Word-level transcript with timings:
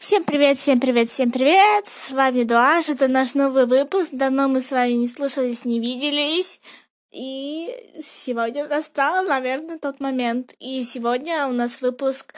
Всем 0.00 0.24
привет, 0.24 0.56
всем 0.56 0.80
привет, 0.80 1.10
всем 1.10 1.30
привет! 1.30 1.86
С 1.86 2.10
вами 2.12 2.44
Дуаш, 2.44 2.88
это 2.88 3.06
наш 3.06 3.34
новый 3.34 3.66
выпуск. 3.66 4.08
Давно 4.12 4.48
мы 4.48 4.62
с 4.62 4.72
вами 4.72 4.92
не 4.92 5.06
слушались, 5.06 5.66
не 5.66 5.78
виделись. 5.78 6.58
И 7.12 7.68
сегодня 8.02 8.66
настал, 8.66 9.26
наверное, 9.26 9.78
тот 9.78 10.00
момент. 10.00 10.54
И 10.58 10.82
сегодня 10.84 11.46
у 11.48 11.52
нас 11.52 11.82
выпуск 11.82 12.32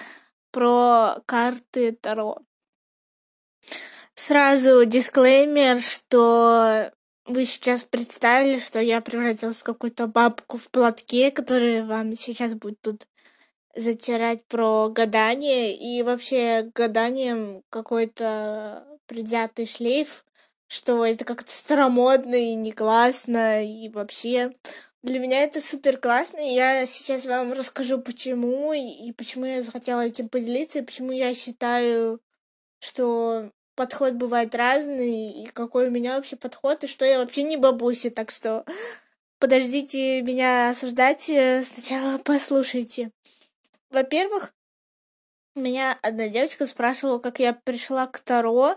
про 0.50 1.20
карты 1.24 1.92
Таро. 1.92 2.38
Сразу 4.14 4.84
дисклеймер, 4.84 5.80
что 5.80 6.90
вы 7.26 7.44
сейчас 7.44 7.84
представили, 7.84 8.58
что 8.58 8.80
я 8.80 9.00
превратилась 9.00 9.58
в 9.58 9.62
какую-то 9.62 10.08
бабку 10.08 10.58
в 10.58 10.68
платке, 10.68 11.30
которая 11.30 11.84
вам 11.84 12.16
сейчас 12.16 12.54
будет 12.54 12.80
тут 12.80 13.06
затирать 13.74 14.44
про 14.46 14.88
гадание 14.88 15.74
и 15.76 16.02
вообще 16.02 16.70
гаданием 16.74 17.62
какой-то 17.70 18.86
предвзятый 19.06 19.66
шлейф, 19.66 20.24
что 20.68 21.04
это 21.04 21.24
как-то 21.24 21.50
старомодно 21.50 22.34
и 22.34 22.54
не 22.54 22.72
классно, 22.72 23.64
и 23.64 23.88
вообще 23.88 24.52
для 25.02 25.18
меня 25.18 25.42
это 25.42 25.60
супер 25.60 25.98
классно, 25.98 26.38
и 26.38 26.54
я 26.54 26.86
сейчас 26.86 27.26
вам 27.26 27.52
расскажу, 27.52 28.00
почему, 28.00 28.72
и 28.72 29.12
почему 29.12 29.46
я 29.46 29.62
захотела 29.62 30.02
этим 30.02 30.28
поделиться, 30.28 30.78
и 30.78 30.82
почему 30.82 31.12
я 31.12 31.34
считаю, 31.34 32.20
что 32.78 33.50
подход 33.74 34.14
бывает 34.14 34.54
разный, 34.54 35.42
и 35.42 35.46
какой 35.46 35.88
у 35.88 35.90
меня 35.90 36.16
вообще 36.16 36.36
подход, 36.36 36.84
и 36.84 36.86
что 36.86 37.04
я 37.04 37.18
вообще 37.18 37.42
не 37.42 37.56
бабуся, 37.56 38.10
так 38.10 38.30
что 38.30 38.64
подождите 39.38 40.22
меня 40.22 40.70
осуждать, 40.70 41.28
э, 41.28 41.64
сначала 41.64 42.18
послушайте. 42.24 43.10
Во-первых, 43.92 44.54
меня 45.54 45.98
одна 46.00 46.28
девочка 46.28 46.64
спрашивала, 46.64 47.18
как 47.18 47.38
я 47.38 47.52
пришла 47.52 48.06
к 48.06 48.20
Таро. 48.20 48.76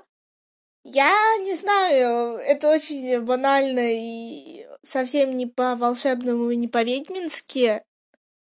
Я 0.83 1.11
не 1.39 1.55
знаю, 1.55 2.37
это 2.37 2.69
очень 2.69 3.21
банально 3.21 3.93
и 3.93 4.67
совсем 4.83 5.37
не 5.37 5.47
по-волшебному 5.47 6.51
и 6.51 6.57
не 6.57 6.67
по-ведьмински. 6.67 7.81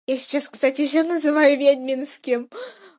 Я 0.06 0.16
сейчас, 0.16 0.48
кстати, 0.48 0.84
все 0.84 1.04
называю 1.04 1.56
ведьминским. 1.56 2.50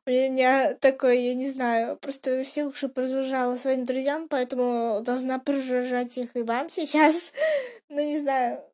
У 0.06 0.10
меня 0.10 0.74
такое, 0.74 1.14
я 1.14 1.34
не 1.34 1.50
знаю, 1.50 1.96
просто 1.98 2.44
все 2.44 2.64
уши 2.64 2.88
прожужжала 2.88 3.56
своим 3.56 3.84
друзьям, 3.84 4.28
поэтому 4.28 5.00
должна 5.02 5.38
прожужжать 5.38 6.16
их 6.16 6.34
и 6.34 6.42
вам 6.42 6.70
сейчас. 6.70 7.32
Ну, 7.88 8.02
не 8.02 8.18
знаю. 8.18 8.64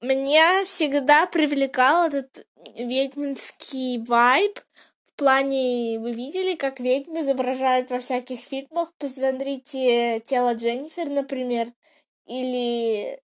Меня 0.00 0.64
всегда 0.64 1.26
привлекал 1.26 2.06
этот 2.06 2.46
ведьминский 2.76 3.98
вайб. 4.04 4.60
В 5.06 5.12
плане, 5.16 5.98
вы 5.98 6.12
видели, 6.12 6.54
как 6.54 6.78
ведьмы 6.78 7.22
изображают 7.22 7.90
во 7.90 7.98
всяких 7.98 8.38
фильмах? 8.38 8.92
Посмотрите 8.98 10.20
«Тело 10.20 10.54
Дженнифер», 10.54 11.08
например, 11.08 11.72
или 12.26 13.20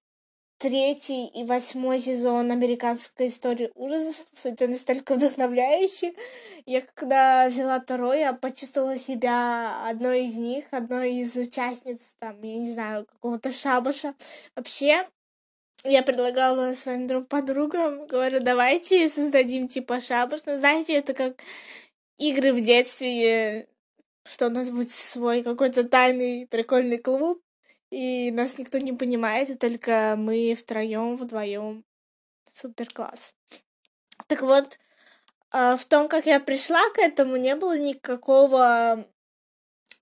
третий 0.58 1.28
и 1.28 1.45
восьмой 1.45 2.00
сезон 2.00 2.50
американской 2.50 3.28
истории 3.28 3.70
ужасов. 3.77 4.27
Это 4.42 4.67
настолько 4.67 5.14
вдохновляюще. 5.14 6.14
Я 6.67 6.80
когда 6.80 7.47
взяла 7.47 7.80
второй, 7.80 8.19
я 8.19 8.33
почувствовала 8.33 8.98
себя 8.98 9.86
одной 9.86 10.27
из 10.27 10.34
них, 10.34 10.64
одной 10.72 11.12
из 11.17 11.36
участниц, 11.36 12.00
там, 12.19 12.42
я 12.42 12.56
не 12.56 12.72
знаю, 12.72 13.06
какого-то 13.06 13.52
шабаша. 13.52 14.14
Вообще, 14.56 15.06
я 15.84 16.02
предлагала 16.02 16.72
своим 16.72 17.06
друг 17.06 17.28
подругам, 17.28 18.06
говорю, 18.06 18.40
давайте 18.40 19.08
создадим 19.08 19.68
типа 19.68 20.00
шабаш. 20.00 20.44
Но 20.46 20.58
знаете, 20.58 20.94
это 20.94 21.14
как 21.14 21.36
игры 22.18 22.52
в 22.52 22.62
детстве, 22.62 23.68
что 24.27 24.46
у 24.46 24.50
нас 24.50 24.70
будет 24.70 24.90
свой 24.90 25.42
какой-то 25.42 25.84
тайный 25.84 26.46
прикольный 26.46 26.98
клуб, 26.98 27.42
и 27.90 28.30
нас 28.32 28.58
никто 28.58 28.78
не 28.78 28.92
понимает, 28.92 29.50
и 29.50 29.55
только 29.55 30.14
мы 30.16 30.55
втроем, 30.55 31.16
вдвоем. 31.16 31.84
Супер 32.52 32.89
класс. 32.89 33.34
Так 34.27 34.42
вот, 34.42 34.78
а, 35.50 35.77
в 35.77 35.84
том, 35.84 36.08
как 36.08 36.27
я 36.27 36.40
пришла 36.40 36.80
к 36.94 36.98
этому, 36.98 37.36
не 37.36 37.55
было 37.56 37.77
никакого 37.77 39.06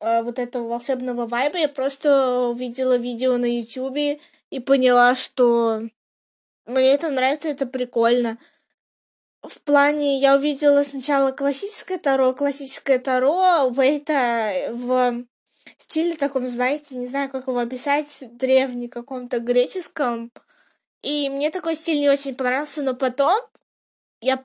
а, 0.01 0.23
вот 0.23 0.39
этого 0.39 0.69
волшебного 0.69 1.27
вайба. 1.27 1.59
Я 1.59 1.69
просто 1.69 2.49
увидела 2.49 2.97
видео 2.97 3.37
на 3.37 3.47
Ютубе 3.47 4.21
и 4.53 4.61
поняла, 4.61 5.15
что 5.15 5.83
мне 6.67 6.93
это 6.93 7.09
нравится, 7.09 7.49
это 7.49 7.67
прикольно. 7.67 8.37
В 9.43 9.63
плане, 9.63 10.21
я 10.21 10.37
увидела 10.37 10.83
сначала 10.83 11.33
классическое 11.33 11.99
Таро, 11.99 12.35
классическое 12.35 12.99
Таро, 12.99 13.73
это 13.79 14.69
в 14.71 15.25
стиле 15.79 16.17
таком, 16.17 16.47
знаете, 16.47 16.97
не 16.97 17.07
знаю, 17.07 17.31
как 17.31 17.49
его 17.49 17.61
описать, 17.61 18.25
древний 18.37 18.89
каком-то 18.89 19.41
греческом. 19.41 20.31
И 21.03 21.31
мне 21.31 21.51
такой 21.51 21.75
стиль 21.75 21.99
не 21.99 22.11
очень 22.11 22.35
понравился, 22.35 22.83
но 22.83 22.95
потом 22.95 23.41
я 24.21 24.45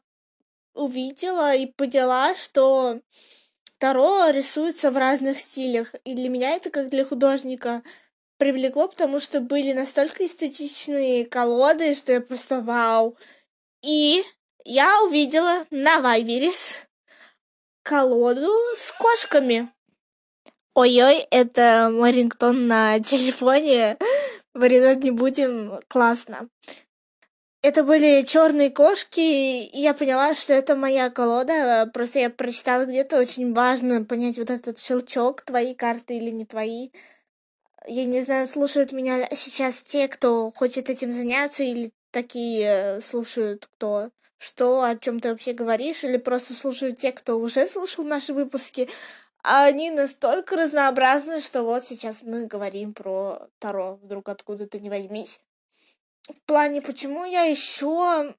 увидела 0.74 1.54
и 1.54 1.66
поняла, 1.66 2.34
что 2.38 3.02
Таро 3.78 4.30
рисуется 4.30 4.90
в 4.90 4.96
разных 4.96 5.38
стилях. 5.42 5.94
И 6.06 6.16
для 6.16 6.30
меня 6.30 6.52
это, 6.52 6.70
как 6.70 6.90
для 6.90 7.04
художника, 7.04 7.84
привлекло, 8.38 8.88
потому 8.88 9.20
что 9.20 9.40
были 9.40 9.74
настолько 9.74 10.26
эстетичные 10.26 11.26
колоды, 11.26 11.94
что 11.94 12.12
я 12.12 12.22
просто 12.22 12.62
вау. 12.62 13.18
И 13.84 14.24
я 14.64 15.04
увидела 15.04 15.66
на 15.72 16.00
Вайберис 16.00 16.88
колоду 17.84 18.52
с 18.76 18.92
кошками. 18.92 19.70
Ой-ой, 20.74 21.26
это 21.32 21.90
мой 21.92 22.12
рингтон 22.12 22.68
на 22.68 23.00
телефоне. 23.00 23.98
Вырезать 24.54 25.04
не 25.04 25.12
будем. 25.12 25.80
Классно. 25.88 26.50
Это 27.64 27.84
были 27.84 28.24
черные 28.24 28.70
кошки, 28.70 29.20
и 29.20 29.80
я 29.80 29.94
поняла, 29.94 30.36
что 30.36 30.54
это 30.54 30.76
моя 30.76 31.10
колода. 31.10 31.90
Просто 31.92 32.20
я 32.20 32.30
прочитала 32.30 32.86
где-то, 32.86 33.20
очень 33.20 33.54
важно 33.54 34.04
понять 34.06 34.38
вот 34.38 34.50
этот 34.52 34.78
щелчок, 34.78 35.42
твои 35.42 35.74
карты 35.74 36.18
или 36.18 36.30
не 36.30 36.46
твои 36.46 36.90
я 37.88 38.06
не 38.06 38.22
знаю, 38.22 38.48
слушают 38.48 38.92
меня 38.92 39.28
сейчас 39.32 39.82
те, 39.84 40.08
кто 40.08 40.52
хочет 40.56 40.90
этим 40.90 41.12
заняться, 41.12 41.64
или 41.64 41.92
такие 42.12 42.98
э, 42.98 43.02
слушают, 43.02 43.68
кто 43.68 44.10
что, 44.38 44.84
о 44.84 44.96
чем 44.96 45.20
ты 45.20 45.30
вообще 45.30 45.54
говоришь, 45.54 46.04
или 46.04 46.18
просто 46.18 46.54
слушают 46.54 46.98
те, 46.98 47.12
кто 47.12 47.40
уже 47.40 47.68
слушал 47.68 48.04
наши 48.04 48.34
выпуски. 48.34 48.88
Они 49.42 49.90
настолько 49.90 50.56
разнообразны, 50.56 51.42
что 51.42 51.64
вот 51.64 51.86
сейчас 51.86 52.22
мы 52.22 52.46
говорим 52.46 52.94
про 52.94 53.48
Таро, 53.60 54.00
вдруг 54.04 54.30
откуда-то 54.30 54.80
не 54.80 54.90
возьмись. 54.90 55.42
В 56.30 56.42
плане, 56.42 56.82
почему 56.82 57.26
я 57.26 57.44
еще 57.44 58.36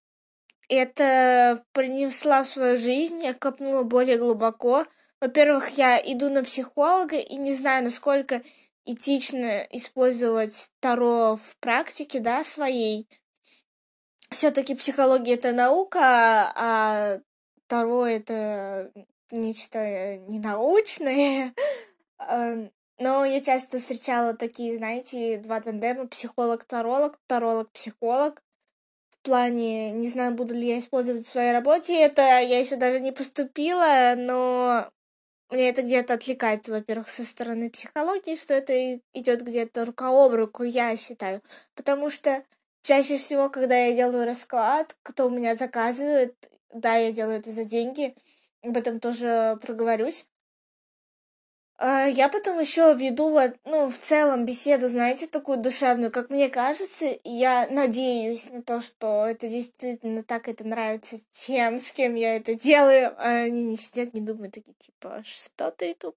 это 0.68 1.64
принесла 1.72 2.44
в 2.44 2.48
свою 2.48 2.76
жизнь, 2.76 3.22
я 3.24 3.32
копнула 3.32 3.82
более 3.82 4.18
глубоко. 4.18 4.84
Во-первых, 5.20 5.70
я 5.70 5.98
иду 5.98 6.28
на 6.28 6.44
психолога 6.44 7.16
и 7.16 7.36
не 7.36 7.54
знаю, 7.54 7.84
насколько 7.84 8.42
этично 8.88 9.66
использовать 9.70 10.70
Таро 10.80 11.36
в 11.36 11.56
практике, 11.58 12.20
да, 12.20 12.42
своей. 12.42 13.06
Все-таки 14.30 14.74
психология 14.74 15.34
это 15.34 15.52
наука, 15.52 16.52
а 16.56 17.18
Таро 17.66 18.06
это 18.06 18.90
нечто 19.30 20.16
ненаучное. 20.28 21.54
Но 22.98 23.24
я 23.24 23.40
часто 23.40 23.78
встречала 23.78 24.34
такие, 24.34 24.76
знаете, 24.76 25.38
два 25.38 25.60
тандема, 25.60 26.08
психолог-таролог, 26.08 27.16
таролог-психолог. 27.28 28.42
В 29.10 29.22
плане, 29.22 29.92
не 29.92 30.08
знаю, 30.08 30.34
буду 30.34 30.54
ли 30.54 30.66
я 30.66 30.78
использовать 30.78 31.26
в 31.26 31.30
своей 31.30 31.52
работе 31.52 32.00
это, 32.00 32.22
я 32.22 32.58
еще 32.58 32.76
даже 32.76 32.98
не 33.00 33.12
поступила, 33.12 34.14
но 34.16 34.90
мне 35.50 35.70
это 35.70 35.82
где-то 35.82 36.14
отвлекается, 36.14 36.72
во-первых, 36.72 37.08
со 37.08 37.24
стороны 37.24 37.70
психологии, 37.70 38.36
что 38.36 38.54
это 38.54 39.00
идет 39.14 39.42
где-то 39.42 39.84
рука 39.84 40.08
об 40.10 40.34
руку, 40.34 40.62
я 40.62 40.94
считаю. 40.96 41.42
Потому 41.74 42.10
что 42.10 42.44
чаще 42.82 43.16
всего, 43.16 43.48
когда 43.48 43.76
я 43.76 43.94
делаю 43.94 44.26
расклад, 44.26 44.96
кто 45.02 45.26
у 45.26 45.30
меня 45.30 45.54
заказывает, 45.54 46.34
да, 46.72 46.96
я 46.96 47.12
делаю 47.12 47.38
это 47.38 47.50
за 47.50 47.64
деньги, 47.64 48.14
об 48.62 48.76
этом 48.76 49.00
тоже 49.00 49.58
проговорюсь. 49.62 50.26
А, 51.80 52.06
я 52.06 52.28
потом 52.28 52.58
еще 52.58 52.92
веду 52.92 53.30
вот, 53.30 53.54
ну, 53.64 53.88
в 53.88 53.96
целом 53.98 54.44
беседу, 54.44 54.88
знаете, 54.88 55.28
такую 55.28 55.58
душевную, 55.58 56.10
как 56.10 56.28
мне 56.28 56.48
кажется, 56.48 57.16
я 57.22 57.68
надеюсь 57.70 58.50
на 58.50 58.62
то, 58.62 58.80
что 58.80 59.26
это 59.26 59.46
действительно 59.46 60.24
так 60.24 60.48
это 60.48 60.66
нравится 60.66 61.18
тем, 61.30 61.78
с 61.78 61.92
кем 61.92 62.16
я 62.16 62.34
это 62.34 62.56
делаю. 62.56 63.14
А 63.18 63.44
они 63.44 63.62
не 63.64 63.76
сидят, 63.76 64.12
не 64.12 64.20
думают 64.20 64.54
такие, 64.54 64.74
типа, 64.74 65.22
что 65.24 65.70
ты 65.70 65.94
тут? 65.94 66.16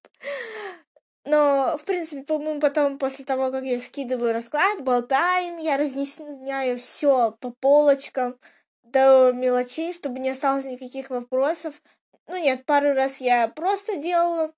Но, 1.25 1.77
в 1.77 1.85
принципе, 1.85 2.23
по-моему, 2.23 2.59
потом, 2.59 2.97
после 2.97 3.23
того, 3.23 3.51
как 3.51 3.63
я 3.63 3.77
скидываю 3.77 4.33
расклад, 4.33 4.81
болтаем, 4.83 5.59
я 5.59 5.77
разъясняю 5.77 6.79
все 6.79 7.37
по 7.39 7.51
полочкам 7.51 8.35
до 8.83 9.31
мелочей, 9.31 9.93
чтобы 9.93 10.17
не 10.17 10.31
осталось 10.31 10.65
никаких 10.65 11.11
вопросов. 11.11 11.83
Ну 12.27 12.37
нет, 12.37 12.65
пару 12.65 12.93
раз 12.93 13.21
я 13.21 13.47
просто 13.47 13.97
делала 13.97 14.51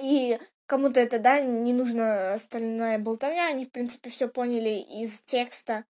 И 0.00 0.38
кому-то 0.66 1.00
это, 1.00 1.18
да, 1.18 1.40
не 1.40 1.72
нужно 1.72 2.34
остальная 2.34 2.98
болтовня, 2.98 3.46
они, 3.48 3.66
в 3.66 3.70
принципе, 3.70 4.10
все 4.10 4.28
поняли 4.28 4.80
из 4.80 5.20
текста. 5.20 5.84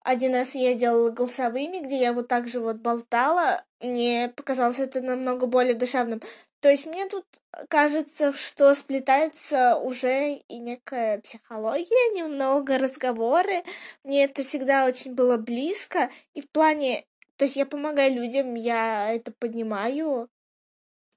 Один 0.00 0.34
раз 0.34 0.54
я 0.54 0.74
делала 0.74 1.10
голосовыми, 1.10 1.84
где 1.84 1.98
я 1.98 2.12
вот 2.12 2.28
так 2.28 2.48
же 2.48 2.60
вот 2.60 2.76
болтала, 2.76 3.64
мне 3.80 4.32
показалось 4.34 4.78
это 4.78 5.00
намного 5.00 5.46
более 5.46 5.74
душевным. 5.74 6.20
То 6.60 6.68
есть 6.68 6.86
мне 6.86 7.06
тут 7.06 7.24
кажется, 7.68 8.32
что 8.32 8.74
сплетается 8.74 9.76
уже 9.76 10.34
и 10.48 10.58
некая 10.58 11.18
психология, 11.20 12.16
немного 12.16 12.78
разговоры. 12.78 13.62
Мне 14.02 14.24
это 14.24 14.42
всегда 14.42 14.86
очень 14.86 15.14
было 15.14 15.36
близко. 15.36 16.10
И 16.34 16.40
в 16.40 16.50
плане... 16.50 17.04
То 17.36 17.44
есть 17.44 17.54
я 17.54 17.66
помогаю 17.66 18.12
людям, 18.14 18.54
я 18.54 19.12
это 19.12 19.30
понимаю. 19.30 20.28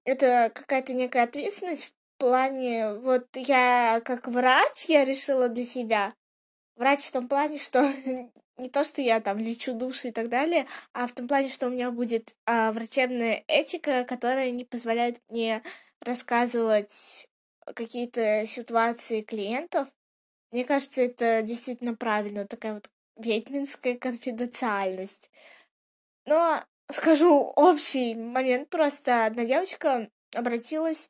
Это 0.04 0.52
какая-то 0.54 0.94
некая 0.94 1.24
ответственность 1.24 1.92
плане... 2.22 2.94
Вот 2.94 3.26
я 3.36 4.00
как 4.06 4.28
врач, 4.28 4.86
я 4.88 5.04
решила 5.06 5.50
для 5.50 5.66
себя. 5.66 6.14
Врач 6.76 7.00
в 7.00 7.12
том 7.12 7.28
плане, 7.28 7.58
что 7.58 7.92
не 8.58 8.70
то, 8.70 8.84
что 8.84 9.02
я 9.02 9.20
там 9.20 9.40
лечу 9.40 9.74
души 9.74 10.10
и 10.10 10.12
так 10.12 10.30
далее, 10.30 10.68
а 10.94 11.08
в 11.08 11.14
том 11.14 11.28
плане, 11.28 11.50
что 11.50 11.66
у 11.68 11.72
меня 11.72 11.90
будет 11.90 12.36
а, 12.46 12.72
врачебная 12.72 13.44
этика, 13.48 14.06
которая 14.06 14.52
не 14.52 14.66
позволяет 14.66 15.20
мне 15.30 15.64
рассказывать 16.00 17.28
какие-то 17.66 18.46
ситуации 18.46 19.22
клиентов. 19.22 19.88
Мне 20.52 20.64
кажется, 20.64 21.02
это 21.02 21.42
действительно 21.42 21.96
правильно, 21.96 22.46
такая 22.46 22.76
вот 22.76 22.90
ведьминская 23.18 23.98
конфиденциальность. 23.98 25.32
Но 26.26 26.64
скажу 26.92 27.52
общий 27.56 28.14
момент, 28.14 28.70
просто 28.70 29.26
одна 29.26 29.46
девочка 29.46 30.08
обратилась 30.36 31.10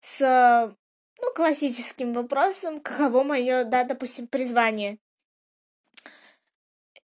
с 0.00 0.74
ну, 1.22 1.32
классическим 1.34 2.12
вопросом, 2.12 2.80
каково 2.80 3.22
мое, 3.22 3.64
да, 3.64 3.84
допустим, 3.84 4.26
призвание. 4.26 4.98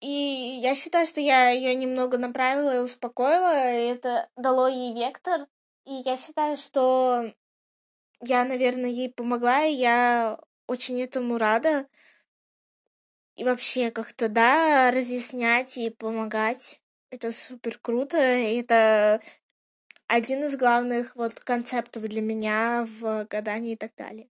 И 0.01 0.59
я 0.63 0.75
считаю, 0.75 1.07
что 1.07 1.21
я 1.21 1.51
ее 1.51 1.75
немного 1.75 2.19
направила 2.19 2.77
и 2.77 2.81
успокоила, 2.81 3.73
и 3.73 3.87
это 3.87 4.29
дало 4.37 4.69
ей 4.69 4.95
вектор. 4.95 5.47
И 5.85 6.03
я 6.05 6.17
считаю, 6.17 6.57
что 6.57 7.33
я, 8.21 8.45
наверное, 8.45 8.91
ей 8.91 9.11
помогла, 9.11 9.65
и 9.65 9.75
я 9.75 10.39
очень 10.67 11.01
этому 11.01 11.39
рада. 11.39 11.87
И 13.37 13.45
вообще 13.45 13.91
как-то, 13.91 14.29
да, 14.29 14.91
разъяснять 14.91 15.77
и 15.79 15.91
помогать. 15.91 16.81
Это 17.11 17.33
супер 17.33 17.79
круто. 17.79 18.19
И 18.19 18.61
это 18.61 19.21
один 20.07 20.45
из 20.45 20.57
главных 20.57 21.15
вот 21.17 21.35
концептов 21.41 22.05
для 22.05 22.21
меня 22.21 22.87
в 23.01 23.27
гадании 23.29 23.73
и 23.73 23.77
так 23.77 23.93
далее. 23.97 24.29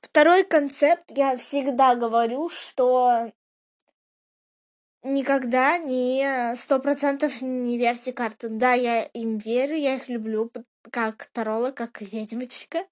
Второй 0.00 0.44
концепт, 0.44 1.04
я 1.10 1.36
всегда 1.36 1.94
говорю, 1.94 2.48
что 2.48 3.32
никогда 5.02 5.78
не 5.78 6.54
сто 6.56 6.80
процентов 6.80 7.40
не 7.42 7.78
верьте 7.78 8.12
картам. 8.12 8.58
Да, 8.58 8.72
я 8.72 9.02
им 9.02 9.38
верю, 9.38 9.76
я 9.76 9.94
их 9.96 10.08
люблю, 10.08 10.50
как 10.90 11.26
таролог, 11.26 11.74
как 11.74 12.00
ведьмочка. 12.00 12.84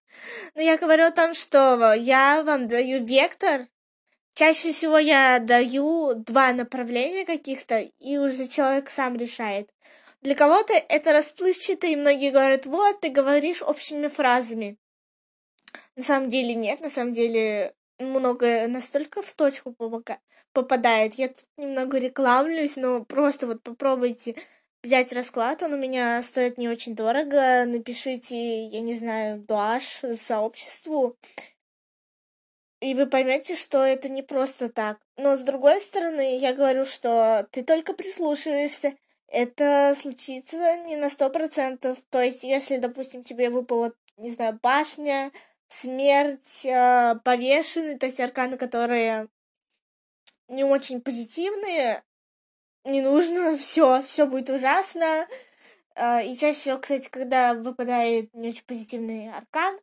Но 0.55 0.63
я 0.63 0.79
говорю 0.79 1.05
о 1.05 1.11
том, 1.11 1.35
что 1.35 1.93
я 1.95 2.43
вам 2.45 2.69
даю 2.69 3.05
вектор. 3.05 3.67
Чаще 4.35 4.71
всего 4.71 4.99
я 4.99 5.41
даю 5.41 6.15
два 6.15 6.53
направления 6.53 7.27
каких-то, 7.27 7.81
и 7.81 8.19
уже 8.19 8.47
человек 8.47 8.89
сам 8.89 9.17
решает. 9.17 9.69
Для 10.23 10.35
кого-то 10.35 10.73
это 10.73 11.13
расплывчато, 11.13 11.87
и 11.87 11.97
многие 11.97 12.31
говорят, 12.31 12.67
вот, 12.67 13.01
ты 13.01 13.11
говоришь 13.11 13.63
общими 13.63 14.09
фразами. 14.09 14.77
На 15.97 16.03
самом 16.03 16.29
деле 16.29 16.55
нет, 16.55 16.81
на 16.81 16.91
самом 16.91 17.13
деле 17.13 17.75
много 17.99 18.67
настолько 18.69 19.23
в 19.23 19.33
точку 19.35 19.75
попадает. 20.53 21.15
Я 21.15 21.29
тут 21.29 21.47
немного 21.57 21.99
рекламлюсь, 21.99 22.77
но 22.77 23.05
просто 23.05 23.47
вот 23.47 23.63
попробуйте 23.63 24.35
взять 24.83 25.13
расклад, 25.13 25.63
он 25.63 25.75
у 25.75 25.77
меня 25.77 26.23
стоит 26.23 26.59
не 26.59 26.69
очень 26.69 26.95
дорого. 26.95 27.65
Напишите, 27.67 28.67
я 28.67 28.81
не 28.81 28.95
знаю, 28.95 29.41
дуаш 29.41 30.03
сообществу. 30.21 31.17
И 32.81 32.95
вы 32.95 33.07
поймете, 33.07 33.57
что 33.57 33.85
это 33.85 34.09
не 34.09 34.23
просто 34.23 34.69
так. 34.69 34.99
Но 35.17 35.37
с 35.37 35.41
другой 35.41 35.81
стороны, 35.81 36.39
я 36.39 36.55
говорю, 36.55 36.85
что 36.85 37.49
ты 37.51 37.65
только 37.65 37.93
прислушиваешься. 37.93 38.95
Это 39.29 39.95
случится 39.95 40.77
не 40.87 40.97
на 40.97 41.11
сто 41.11 41.29
процентов. 41.31 42.01
То 42.11 42.23
есть, 42.23 42.45
если, 42.45 42.79
допустим, 42.79 43.23
тебе 43.23 43.51
выпала, 43.51 43.93
не 44.17 44.31
знаю, 44.31 44.59
башня, 44.63 45.31
смерть, 45.69 46.65
э, 46.65 47.15
повешенный, 47.25 47.99
то 47.99 48.07
есть 48.07 48.21
арканы, 48.21 48.57
которые 48.57 49.29
не 50.49 50.65
очень 50.65 51.03
позитивные, 51.03 52.03
не 52.85 53.03
нужно, 53.03 53.57
все, 53.59 54.03
все 54.03 54.27
будет 54.27 54.49
ужасно. 54.51 55.29
Э, 55.95 56.25
и 56.25 56.35
чаще 56.37 56.59
всего, 56.59 56.79
кстати, 56.79 57.09
когда 57.11 57.55
выпадает 57.55 58.33
не 58.35 58.49
очень 58.49 58.65
позитивный 58.65 59.31
аркан, 59.31 59.79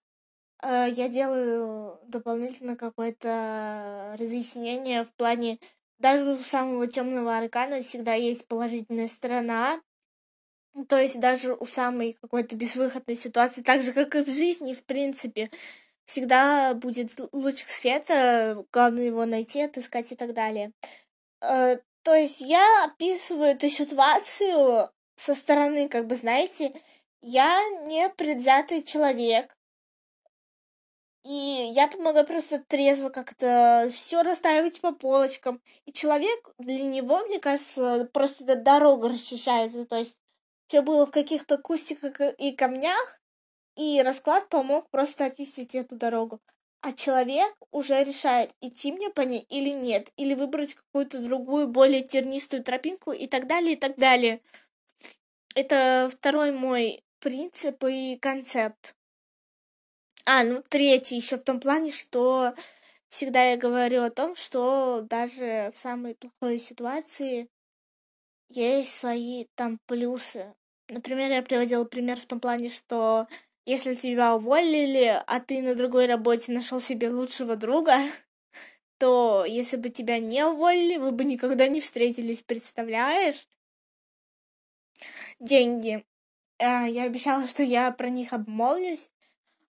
э, 0.64 0.88
я 0.92 1.08
делаю 1.08 2.00
дополнительно 2.08 2.76
какое-то 2.76 4.16
разъяснение 4.18 5.04
в 5.04 5.14
плане 5.14 5.60
даже 6.06 6.34
у 6.34 6.38
самого 6.38 6.86
темного 6.86 7.36
аркана 7.36 7.82
всегда 7.82 8.14
есть 8.14 8.48
положительная 8.48 9.08
сторона, 9.08 9.82
то 10.88 11.00
есть 11.00 11.20
даже 11.20 11.56
у 11.56 11.66
самой 11.66 12.16
какой-то 12.22 12.56
безвыходной 12.56 13.16
ситуации, 13.16 13.64
так 13.64 13.82
же, 13.82 13.92
как 13.92 14.14
и 14.14 14.24
в 14.24 14.30
жизни, 14.30 14.76
в 14.76 14.84
принципе, 14.84 15.50
всегда 16.06 16.76
будет 16.76 17.10
лучик 17.32 17.72
света, 17.72 18.64
главное 18.72 19.06
его 19.06 19.26
найти, 19.26 19.62
отыскать 19.62 20.12
и 20.12 20.16
так 20.16 20.36
далее. 20.36 20.74
Э, 21.42 21.80
то 22.04 22.14
есть 22.14 22.40
я 22.40 22.86
описываю 22.86 23.54
эту 23.54 23.68
ситуацию 23.68 24.92
со 25.16 25.34
стороны, 25.34 25.90
как 25.90 26.06
бы, 26.06 26.16
знаете, 26.16 26.72
я 27.24 27.60
не 27.88 28.10
предвзятый 28.10 28.84
человек, 28.84 29.58
и 31.26 31.72
я 31.74 31.88
помогаю 31.88 32.26
просто 32.26 32.60
трезво 32.60 33.10
как-то 33.10 33.90
все 33.92 34.22
расставить 34.22 34.80
по 34.80 34.92
полочкам. 34.92 35.60
И 35.86 35.92
человек, 35.92 36.54
для 36.60 36.84
него, 36.84 37.26
мне 37.26 37.40
кажется, 37.40 38.08
просто 38.14 38.56
дорога 38.56 39.10
расчищается. 39.10 39.86
То 39.86 39.98
есть 39.98 40.16
все 40.68 40.84
было 40.84 41.08
в 41.08 41.12
каких-то 41.12 41.58
кустиках 41.58 42.22
и 42.38 42.52
камнях, 42.52 43.20
и 43.76 44.04
расклад 44.04 44.48
помог 44.50 44.88
просто 44.92 45.26
очистить 45.26 45.74
эту 45.74 45.96
дорогу. 45.96 46.40
А 46.82 46.94
человек 46.94 47.56
уже 47.72 48.04
решает, 48.04 48.52
идти 48.62 48.92
мне 48.92 49.10
по 49.10 49.22
ней 49.22 49.48
или 49.50 49.72
нет, 49.72 50.12
или 50.18 50.36
выбрать 50.36 50.76
какую-то 50.76 51.18
другую, 51.18 51.68
более 51.68 52.04
тернистую 52.04 52.64
тропинку 52.64 53.12
и 53.12 53.26
так 53.26 53.48
далее, 53.48 53.74
и 53.74 53.76
так 53.76 53.96
далее. 53.96 54.42
Это 55.56 56.08
второй 56.12 56.52
мой 56.52 57.04
принцип 57.20 57.84
и 57.86 58.18
концепт. 58.18 58.96
А, 60.26 60.44
ну 60.44 60.64
третий 60.68 61.18
еще 61.18 61.38
в 61.38 61.44
том 61.44 61.60
плане, 61.60 61.92
что 61.92 62.56
всегда 63.10 63.44
я 63.52 63.58
говорю 63.58 64.04
о 64.04 64.10
том, 64.10 64.36
что 64.36 65.02
даже 65.08 65.72
в 65.76 65.78
самой 65.78 66.16
плохой 66.16 66.60
ситуации 66.60 67.48
есть 68.50 68.96
свои 68.96 69.46
там 69.56 69.80
плюсы. 69.86 70.56
Например, 70.90 71.32
я 71.32 71.44
приводила 71.44 71.84
пример 71.84 72.20
в 72.20 72.26
том 72.26 72.40
плане, 72.40 72.70
что 72.70 73.28
если 73.66 73.94
тебя 73.94 74.36
уволили, 74.36 75.22
а 75.28 75.40
ты 75.40 75.62
на 75.62 75.76
другой 75.76 76.08
работе 76.08 76.52
нашел 76.52 76.82
себе 76.82 77.10
лучшего 77.10 77.56
друга, 77.56 77.98
то 78.98 79.46
если 79.48 79.78
бы 79.78 79.90
тебя 79.90 80.18
не 80.20 80.44
уволили, 80.44 80.98
вы 80.98 81.12
бы 81.12 81.24
никогда 81.24 81.68
не 81.68 81.82
встретились, 81.82 82.42
представляешь? 82.42 83.48
Деньги. 85.40 86.04
А, 86.60 86.88
я 86.88 87.04
обещала, 87.04 87.48
что 87.48 87.62
я 87.64 87.92
про 87.92 88.10
них 88.10 88.34
обмолвлюсь. 88.34 89.10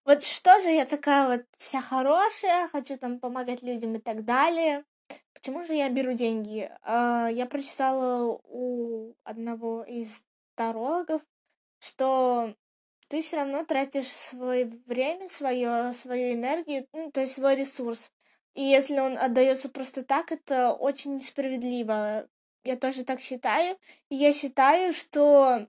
Вот 0.07 0.23
что 0.23 0.61
же 0.61 0.71
я 0.71 0.87
такая 0.87 1.27
вот 1.27 1.47
вся 1.59 1.81
хорошая, 1.81 2.69
хочу 2.69 2.97
там 2.97 3.19
помогать 3.19 3.63
людям 3.63 3.97
и 3.97 3.99
так 3.99 4.25
далее. 4.25 4.85
Почему 5.35 5.65
же 5.65 5.75
я 5.75 5.89
беру 5.89 6.13
деньги? 6.13 6.71
А, 6.83 7.29
я 7.29 7.45
прочитала 7.47 8.41
у 8.45 9.17
одного 9.25 9.83
из 9.83 10.23
тарологов, 10.55 11.23
что 11.81 12.55
ты 13.09 13.21
все 13.21 13.39
равно 13.39 13.65
тратишь 13.65 14.07
свое 14.07 14.67
время, 14.87 15.29
свое, 15.29 15.93
свою 15.93 16.35
энергию, 16.35 16.87
ну, 16.93 17.11
то 17.11 17.23
есть 17.23 17.35
свой 17.35 17.57
ресурс. 17.57 18.13
И 18.55 18.63
если 18.63 19.01
он 19.01 19.19
отдается 19.19 19.69
просто 19.69 20.05
так, 20.05 20.31
это 20.31 20.73
очень 20.73 21.17
несправедливо. 21.17 22.29
Я 22.63 22.77
тоже 22.77 23.05
так 23.05 23.21
считаю. 23.21 23.77
И 24.09 24.15
я 24.15 24.33
считаю, 24.33 24.93
что 24.93 25.67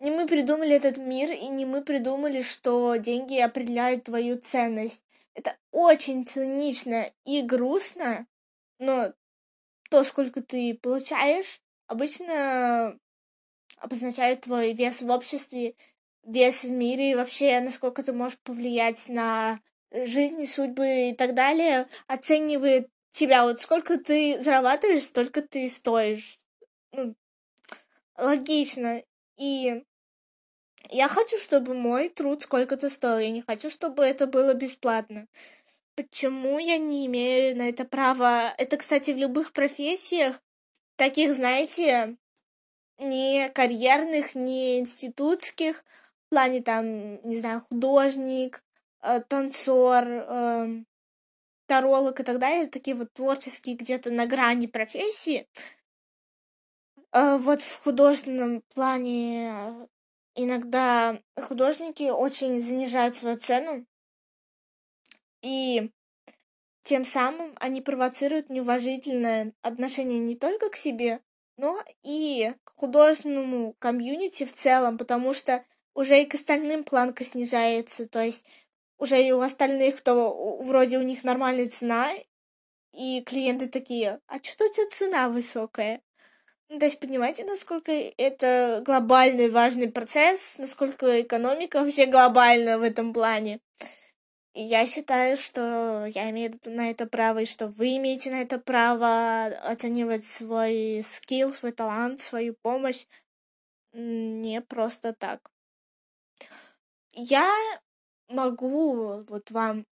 не 0.00 0.10
мы 0.10 0.26
придумали 0.26 0.74
этот 0.74 0.96
мир, 0.96 1.30
и 1.32 1.48
не 1.48 1.64
мы 1.66 1.82
придумали, 1.82 2.42
что 2.42 2.96
деньги 2.96 3.38
определяют 3.38 4.04
твою 4.04 4.38
ценность. 4.38 5.02
Это 5.34 5.56
очень 5.70 6.26
цинично 6.26 7.10
и 7.24 7.42
грустно, 7.42 8.26
но 8.78 9.12
то, 9.90 10.04
сколько 10.04 10.42
ты 10.42 10.74
получаешь, 10.74 11.60
обычно 11.86 12.98
обозначает 13.78 14.42
твой 14.42 14.72
вес 14.72 15.02
в 15.02 15.10
обществе, 15.10 15.74
вес 16.24 16.64
в 16.64 16.70
мире 16.70 17.12
и 17.12 17.14
вообще, 17.14 17.60
насколько 17.60 18.02
ты 18.02 18.12
можешь 18.12 18.38
повлиять 18.40 19.08
на 19.08 19.60
жизнь, 19.90 20.44
судьбы 20.46 21.10
и 21.10 21.14
так 21.14 21.34
далее, 21.34 21.88
оценивает 22.06 22.88
тебя. 23.10 23.44
Вот 23.44 23.60
сколько 23.60 23.98
ты 23.98 24.42
зарабатываешь, 24.42 25.04
столько 25.04 25.42
ты 25.42 25.68
стоишь. 25.68 26.38
Ну, 26.92 27.14
логично. 28.16 29.02
И 29.36 29.84
я 30.90 31.08
хочу, 31.08 31.38
чтобы 31.38 31.74
мой 31.74 32.08
труд 32.08 32.42
сколько-то 32.42 32.88
стоил. 32.88 33.18
Я 33.18 33.30
не 33.30 33.42
хочу, 33.42 33.70
чтобы 33.70 34.04
это 34.04 34.26
было 34.26 34.54
бесплатно. 34.54 35.26
Почему 35.96 36.58
я 36.58 36.78
не 36.78 37.06
имею 37.06 37.56
на 37.56 37.68
это 37.68 37.84
права? 37.84 38.54
Это, 38.58 38.76
кстати, 38.76 39.10
в 39.10 39.18
любых 39.18 39.52
профессиях, 39.52 40.40
таких, 40.96 41.34
знаете, 41.34 42.16
не 42.98 43.48
карьерных, 43.50 44.34
не 44.34 44.78
институтских, 44.78 45.84
в 46.26 46.30
плане 46.30 46.62
там, 46.62 47.20
не 47.26 47.36
знаю, 47.36 47.60
художник, 47.68 48.62
э, 49.02 49.20
танцор, 49.28 50.04
э, 50.06 50.84
таролог 51.66 52.20
и 52.20 52.22
так 52.22 52.38
далее, 52.38 52.66
такие 52.68 52.96
вот 52.96 53.12
творческие 53.12 53.76
где-то 53.76 54.10
на 54.10 54.26
грани 54.26 54.66
профессии. 54.66 55.48
Э, 57.12 57.38
вот 57.38 57.62
в 57.62 57.82
художественном 57.82 58.62
плане 58.74 59.88
иногда 60.38 61.20
художники 61.36 62.04
очень 62.04 62.62
занижают 62.62 63.16
свою 63.16 63.38
цену, 63.38 63.84
и 65.42 65.90
тем 66.84 67.04
самым 67.04 67.54
они 67.60 67.80
провоцируют 67.80 68.48
неуважительное 68.48 69.52
отношение 69.62 70.20
не 70.20 70.36
только 70.36 70.70
к 70.70 70.76
себе, 70.76 71.20
но 71.56 71.82
и 72.02 72.54
к 72.64 72.72
художественному 72.76 73.74
комьюнити 73.80 74.44
в 74.44 74.54
целом, 74.54 74.96
потому 74.96 75.34
что 75.34 75.64
уже 75.94 76.22
и 76.22 76.26
к 76.26 76.34
остальным 76.34 76.84
планка 76.84 77.24
снижается, 77.24 78.08
то 78.08 78.22
есть 78.22 78.46
уже 78.96 79.20
и 79.20 79.32
у 79.32 79.40
остальных, 79.40 79.96
кто 79.96 80.58
вроде 80.62 80.98
у 80.98 81.02
них 81.02 81.24
нормальная 81.24 81.68
цена, 81.68 82.12
и 82.92 83.22
клиенты 83.22 83.68
такие, 83.68 84.20
а 84.26 84.42
что 84.42 84.64
у 84.64 84.72
тебя 84.72 84.88
цена 84.90 85.28
высокая? 85.28 86.00
Ну, 86.70 86.78
то 86.78 86.84
есть 86.84 87.00
понимаете, 87.00 87.44
насколько 87.44 87.90
это 87.92 88.82
глобальный 88.84 89.48
важный 89.50 89.90
процесс, 89.90 90.58
насколько 90.58 91.22
экономика 91.22 91.82
вообще 91.82 92.04
глобальна 92.06 92.78
в 92.78 92.82
этом 92.82 93.14
плане. 93.14 93.60
Я 94.54 94.86
считаю, 94.86 95.36
что 95.36 96.04
я 96.06 96.30
имею 96.30 96.52
на 96.66 96.90
это 96.90 97.06
право, 97.06 97.38
и 97.38 97.46
что 97.46 97.68
вы 97.68 97.96
имеете 97.96 98.30
на 98.30 98.42
это 98.42 98.58
право 98.58 99.46
оценивать 99.46 100.26
свой 100.26 101.02
скилл, 101.04 101.52
свой 101.54 101.72
талант, 101.72 102.20
свою 102.20 102.54
помощь 102.60 103.06
не 103.92 104.60
просто 104.60 105.12
так. 105.12 105.50
Я 107.12 107.48
могу 108.28 109.24
вот 109.28 109.50
вам 109.50 109.86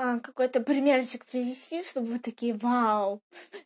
а, 0.00 0.20
какой-то 0.20 0.60
примерчик 0.60 1.26
привести, 1.26 1.82
чтобы 1.82 2.06
вы 2.06 2.18
такие, 2.20 2.54
вау, 2.54 3.20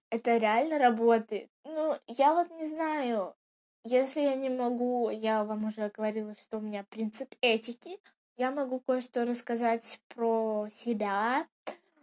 это 0.08 0.38
реально 0.38 0.78
работает. 0.78 1.50
Ну, 1.64 1.98
я 2.06 2.32
вот 2.32 2.50
не 2.52 2.66
знаю, 2.68 3.36
если 3.84 4.22
я 4.22 4.34
не 4.34 4.48
могу, 4.48 5.10
я 5.10 5.44
вам 5.44 5.66
уже 5.66 5.90
говорила, 5.90 6.34
что 6.34 6.56
у 6.56 6.62
меня 6.62 6.84
принцип 6.84 7.34
этики, 7.42 8.00
я 8.38 8.50
могу 8.50 8.80
кое-что 8.80 9.26
рассказать 9.26 10.00
про 10.08 10.68
себя. 10.72 11.46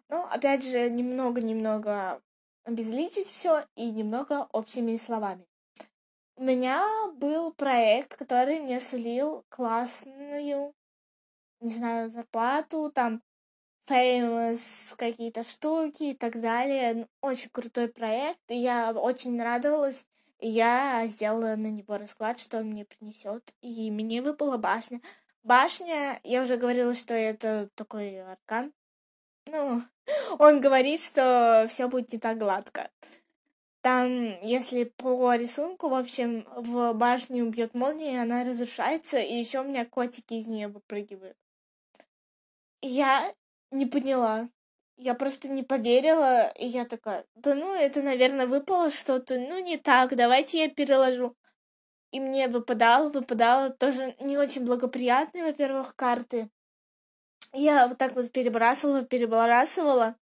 Ну, 0.09 0.23
опять 0.25 0.63
же, 0.63 0.91
немного-немного 0.91 2.21
обезличить 2.65 3.25
все 3.25 3.65
и 3.75 3.89
немного 3.89 4.47
общими 4.51 4.95
словами. 4.97 5.47
У 6.35 6.43
меня 6.43 6.85
был 7.15 7.51
проект, 7.51 8.15
который 8.15 8.59
мне 8.59 8.79
сулил 8.79 9.43
классную 9.49 10.75
не 11.61 11.69
знаю, 11.69 12.09
зарплату, 12.09 12.91
там, 12.93 13.21
famous 13.89 14.95
какие-то 14.97 15.43
штуки 15.43 16.11
и 16.11 16.13
так 16.13 16.39
далее. 16.39 16.93
Ну, 16.93 17.07
очень 17.21 17.49
крутой 17.49 17.87
проект, 17.87 18.39
и 18.49 18.55
я 18.55 18.91
очень 18.91 19.41
радовалась. 19.41 20.05
И 20.39 20.47
я 20.47 21.05
сделала 21.07 21.55
на 21.55 21.67
него 21.67 21.97
расклад, 21.97 22.39
что 22.39 22.59
он 22.59 22.67
мне 22.67 22.85
принесет, 22.85 23.53
и 23.61 23.91
мне 23.91 24.21
выпала 24.21 24.57
башня. 24.57 25.01
Башня, 25.43 26.19
я 26.23 26.43
уже 26.43 26.55
говорила, 26.55 26.93
что 26.93 27.13
это 27.13 27.69
такой 27.75 28.21
аркан. 28.21 28.71
Ну, 29.47 29.81
он 30.39 30.61
говорит, 30.61 31.01
что 31.01 31.65
все 31.69 31.87
будет 31.87 32.13
не 32.13 32.19
так 32.19 32.37
гладко. 32.37 32.89
Там, 33.81 34.09
если 34.43 34.83
по 34.83 35.33
рисунку, 35.35 35.89
в 35.89 35.93
общем, 35.93 36.45
в 36.55 36.93
башню 36.93 37.49
бьет 37.49 37.73
молния, 37.73 38.21
она 38.21 38.43
разрушается, 38.43 39.19
и 39.19 39.33
еще 39.33 39.61
у 39.61 39.63
меня 39.63 39.85
котики 39.85 40.33
из 40.33 40.47
нее 40.47 40.67
выпрыгивают. 40.67 41.37
Я 42.81 43.33
не 43.71 43.85
поняла. 43.85 44.49
Я 44.97 45.13
просто 45.13 45.47
не 45.47 45.63
поверила, 45.63 46.47
и 46.57 46.65
я 46.65 46.85
такая, 46.85 47.25
да 47.35 47.55
ну, 47.55 47.73
это, 47.73 48.01
наверное, 48.01 48.47
выпало 48.47 48.91
что-то, 48.91 49.39
ну, 49.39 49.59
не 49.59 49.77
так, 49.77 50.15
давайте 50.15 50.59
я 50.59 50.69
переложу. 50.69 51.35
И 52.11 52.19
мне 52.19 52.47
выпадало, 52.47 53.09
выпадало 53.09 53.69
тоже 53.69 54.15
не 54.19 54.37
очень 54.37 54.65
благоприятные, 54.65 55.45
во-первых, 55.45 55.95
карты. 55.95 56.49
Я 57.53 57.87
вот 57.87 57.97
так 57.97 58.15
вот 58.15 58.31
перебрасывала, 58.31 59.03
перебрасывала, 59.03 60.15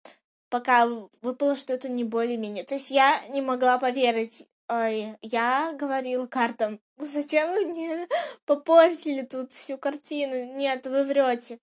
пока 0.49 0.87
выпало 1.21 1.55
что-то 1.55 1.89
не 1.89 2.03
более-менее. 2.03 2.63
То 2.63 2.75
есть 2.75 2.91
я 2.91 3.21
не 3.29 3.41
могла 3.41 3.79
поверить. 3.79 4.47
Ой, 4.69 5.15
я 5.21 5.73
говорила 5.73 6.27
картам, 6.27 6.81
зачем 6.97 7.51
вы 7.51 7.65
мне 7.65 8.07
попортили 8.45 9.21
тут 9.21 9.53
всю 9.53 9.77
картину? 9.77 10.55
Нет, 10.55 10.85
вы 10.87 11.03
врете. 11.03 11.59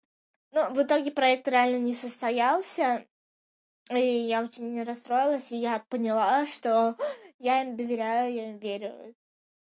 Ну, 0.55 0.73
в 0.73 0.81
итоге 0.81 1.11
проект 1.11 1.49
реально 1.49 1.79
не 1.79 1.93
состоялся, 1.93 3.05
и 3.91 3.99
я 3.99 4.41
очень 4.41 4.85
расстроилась, 4.85 5.51
и 5.51 5.57
я 5.57 5.85
поняла, 5.89 6.47
что 6.47 6.97
я 7.41 7.63
им 7.63 7.77
доверяю, 7.77 8.33
я 8.33 8.51
им 8.51 8.59
верю. 8.59 9.15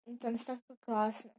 Это 0.04 0.30
настолько 0.30 0.74
классно. 0.84 1.30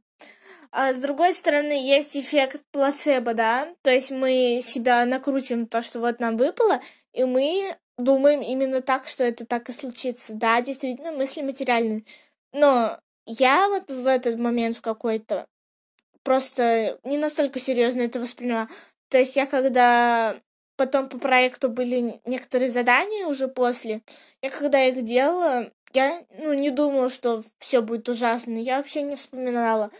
А 0.70 0.94
с 0.94 0.98
другой 0.98 1.34
стороны, 1.34 1.72
есть 1.72 2.16
эффект 2.16 2.64
плацебо, 2.70 3.34
да? 3.34 3.68
То 3.82 3.90
есть 3.90 4.10
мы 4.10 4.60
себя 4.62 5.04
накрутим 5.04 5.66
то, 5.66 5.82
что 5.82 6.00
вот 6.00 6.18
нам 6.18 6.38
выпало, 6.38 6.80
и 7.12 7.24
мы 7.24 7.76
думаем 7.98 8.40
именно 8.40 8.80
так, 8.80 9.06
что 9.06 9.22
это 9.22 9.44
так 9.44 9.68
и 9.68 9.72
случится. 9.72 10.32
Да, 10.32 10.62
действительно, 10.62 11.12
мысли 11.12 11.42
материальны. 11.42 12.06
Но 12.54 12.98
я 13.26 13.68
вот 13.68 13.90
в 13.90 14.06
этот 14.06 14.38
момент 14.38 14.78
в 14.78 14.80
какой-то 14.80 15.46
просто 16.22 16.98
не 17.04 17.18
настолько 17.18 17.58
серьезно 17.58 18.02
это 18.02 18.18
восприняла. 18.18 18.68
То 19.12 19.18
есть 19.18 19.36
я 19.36 19.44
когда 19.44 20.34
потом 20.76 21.06
по 21.10 21.18
проекту 21.18 21.68
были 21.68 22.18
некоторые 22.24 22.70
задания 22.70 23.26
уже 23.26 23.46
после, 23.46 24.00
я 24.40 24.48
когда 24.48 24.82
их 24.86 25.04
делала, 25.04 25.70
я 25.92 26.22
ну, 26.38 26.54
не 26.54 26.70
думала, 26.70 27.10
что 27.10 27.44
все 27.58 27.82
будет 27.82 28.08
ужасно. 28.08 28.56
Я 28.56 28.78
вообще 28.78 29.02
не 29.02 29.16
вспоминала 29.16 29.90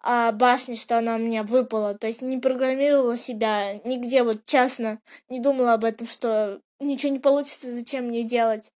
о 0.00 0.32
башне, 0.32 0.74
что 0.74 0.96
она 0.96 1.18
меня 1.18 1.42
выпала. 1.42 1.98
То 1.98 2.06
есть 2.06 2.22
не 2.22 2.38
программировала 2.38 3.18
себя 3.18 3.74
нигде, 3.84 4.22
вот 4.22 4.46
честно, 4.46 5.00
не 5.28 5.38
думала 5.38 5.74
об 5.74 5.84
этом, 5.84 6.06
что 6.06 6.58
ничего 6.80 7.12
не 7.12 7.18
получится, 7.18 7.70
зачем 7.70 8.06
мне 8.06 8.22
делать. 8.22 8.72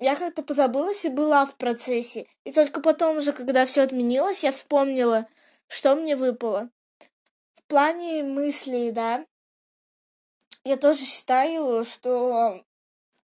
Я 0.00 0.16
как-то 0.16 0.42
позабылась 0.42 1.04
и 1.04 1.10
была 1.10 1.46
в 1.46 1.54
процессе. 1.54 2.26
И 2.42 2.50
только 2.50 2.80
потом 2.80 3.18
уже, 3.18 3.30
когда 3.30 3.66
все 3.66 3.82
отменилось, 3.82 4.42
я 4.42 4.50
вспомнила, 4.50 5.28
что 5.68 5.94
мне 5.94 6.16
выпало 6.16 6.70
плане 7.68 8.22
мыслей, 8.22 8.90
да, 8.92 9.26
я 10.64 10.76
тоже 10.76 11.04
считаю, 11.04 11.84
что 11.84 12.64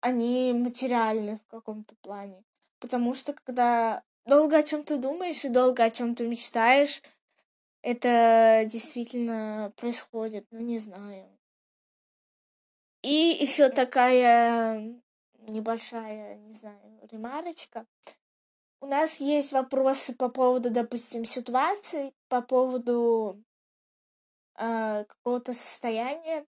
они 0.00 0.52
материальны 0.52 1.38
в 1.38 1.50
каком-то 1.50 1.94
плане. 2.02 2.44
Потому 2.80 3.14
что 3.14 3.32
когда 3.32 4.02
долго 4.26 4.58
о 4.58 4.62
чем-то 4.62 4.98
думаешь 4.98 5.44
и 5.44 5.48
долго 5.48 5.84
о 5.84 5.90
чем-то 5.90 6.24
мечтаешь, 6.24 7.02
это 7.82 8.64
действительно 8.66 9.72
происходит, 9.76 10.46
ну 10.50 10.60
не 10.60 10.78
знаю. 10.78 11.28
И 13.02 13.38
еще 13.40 13.68
такая 13.68 15.00
небольшая, 15.38 16.36
не 16.36 16.52
знаю, 16.54 17.00
ремарочка. 17.10 17.86
У 18.80 18.86
нас 18.86 19.18
есть 19.20 19.52
вопросы 19.52 20.14
по 20.14 20.28
поводу, 20.28 20.70
допустим, 20.70 21.24
ситуации, 21.24 22.12
по 22.28 22.42
поводу 22.42 23.42
э, 24.58 25.04
какого-то 25.08 25.54
состояния. 25.54 26.44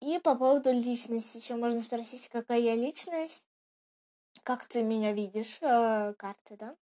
И 0.00 0.18
по 0.18 0.34
поводу 0.34 0.70
личности 0.72 1.38
еще 1.38 1.54
можно 1.56 1.80
спросить, 1.80 2.28
какая 2.28 2.60
я 2.60 2.74
личность, 2.74 3.42
как 4.42 4.66
ты 4.66 4.82
меня 4.82 5.12
видишь, 5.12 5.58
э, 5.62 6.14
карты, 6.18 6.56
да? 6.58 6.76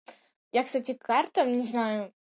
Я, 0.53 0.65
кстати, 0.65 0.95
к 0.95 1.03
картам, 1.03 1.57
не 1.57 1.65
знаю, 1.65 2.13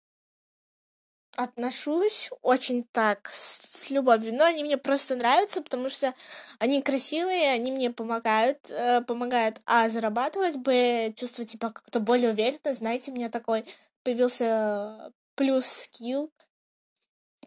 отношусь 1.37 2.31
очень 2.41 2.83
так, 2.91 3.29
с, 3.31 3.89
любовью, 3.91 4.33
но 4.35 4.43
они 4.43 4.63
мне 4.63 4.77
просто 4.77 5.15
нравятся, 5.15 5.61
потому 5.61 5.89
что 5.89 6.13
они 6.59 6.81
красивые, 6.81 7.51
они 7.51 7.71
мне 7.71 7.91
помогают, 7.91 8.69
э, 8.71 9.01
помогают, 9.01 9.61
а, 9.65 9.87
зарабатывать, 9.87 10.57
б, 10.57 11.13
чувствовать 11.15 11.51
себя 11.51 11.69
как-то 11.69 11.99
более 11.99 12.31
уверенно, 12.31 12.73
знаете, 12.73 13.11
у 13.11 13.13
меня 13.13 13.29
такой 13.29 13.65
появился 14.03 15.13
плюс 15.35 15.65
скилл, 15.67 16.31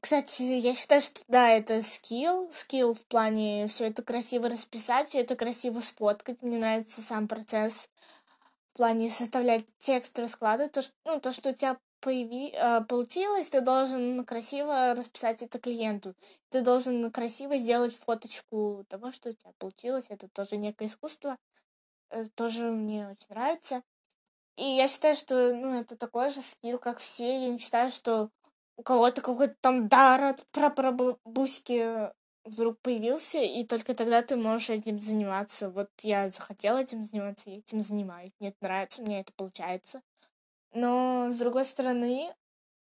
Кстати, 0.01 0.43
я 0.43 0.73
считаю, 0.75 1.03
что 1.03 1.21
да, 1.29 1.51
это 1.51 1.83
скилл, 1.83 2.51
скилл 2.55 2.95
в 2.95 3.05
плане 3.05 3.67
все 3.67 3.89
это 3.89 4.03
красиво 4.03 4.49
расписать, 4.49 5.11
все 5.11 5.21
это 5.21 5.37
красиво 5.37 5.81
сфоткать. 5.81 6.41
Мне 6.43 6.57
нравится 6.59 7.03
сам 7.03 7.29
процесс 7.29 7.89
в 8.73 8.77
плане 8.77 9.11
составлять 9.11 9.65
текст, 9.79 10.19
раскладывать. 10.19 10.73
То, 10.73 10.83
что, 10.83 10.93
ну, 11.05 11.21
то, 11.21 11.33
что 11.33 11.51
у 11.51 11.53
тебя 11.53 11.79
появи, 12.01 12.51
э, 12.55 12.81
получилось, 12.83 13.51
ты 13.51 13.61
должен 13.61 14.25
красиво 14.25 14.95
расписать 14.95 15.43
это 15.43 15.59
клиенту. 15.59 16.15
Ты 16.49 16.63
должен 16.63 17.11
красиво 17.11 17.57
сделать 17.59 17.95
фоточку 17.95 18.87
того, 18.89 19.13
что 19.13 19.31
у 19.31 19.33
тебя 19.35 19.53
получилось. 19.59 20.07
Это 20.09 20.29
тоже 20.29 20.57
некое 20.57 20.87
искусство. 20.87 21.37
Э, 22.11 22.25
тоже 22.35 22.71
мне 22.71 23.09
очень 23.09 23.29
нравится. 23.29 23.83
И 24.57 24.65
я 24.65 24.89
считаю, 24.89 25.15
что 25.15 25.55
ну, 25.55 25.79
это 25.79 25.97
такой 25.97 26.31
же 26.31 26.41
скилл, 26.41 26.79
как 26.79 26.99
все. 26.99 27.43
Я 27.45 27.51
не 27.51 27.59
считаю, 27.59 27.91
что 27.91 28.31
у 28.81 28.83
кого-то 28.83 29.21
какой-то 29.21 29.55
там 29.61 29.89
дар 29.89 30.23
от 30.23 30.47
прапрабабуськи 30.53 32.11
вдруг 32.45 32.81
появился, 32.81 33.39
и 33.39 33.63
только 33.65 33.95
тогда 33.95 34.23
ты 34.23 34.37
можешь 34.37 34.71
этим 34.71 34.99
заниматься. 34.99 35.69
Вот 35.69 35.91
я 36.01 36.31
захотела 36.31 36.79
этим 36.79 37.05
заниматься, 37.05 37.51
я 37.51 37.59
этим 37.59 37.83
занимаюсь. 37.83 38.33
Мне 38.41 38.49
это 38.49 38.57
нравится, 38.63 39.03
мне 39.03 39.21
это 39.21 39.35
получается. 39.37 40.01
Но, 40.73 41.29
с 41.31 41.37
другой 41.37 41.67
стороны, 41.67 42.35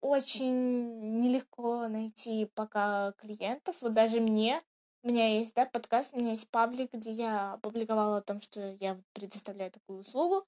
очень 0.02 1.20
нелегко 1.22 1.88
найти 1.88 2.50
пока 2.54 3.12
клиентов. 3.12 3.76
Вот 3.80 3.94
даже 3.94 4.20
мне, 4.20 4.60
у 5.02 5.08
меня 5.08 5.38
есть, 5.38 5.54
да, 5.54 5.64
подкаст, 5.64 6.10
у 6.12 6.18
меня 6.18 6.32
есть 6.32 6.50
паблик, 6.50 6.92
где 6.92 7.12
я 7.12 7.54
опубликовала 7.54 8.18
о 8.18 8.22
том, 8.22 8.42
что 8.42 8.76
я 8.80 9.00
предоставляю 9.14 9.70
такую 9.70 10.00
услугу. 10.00 10.44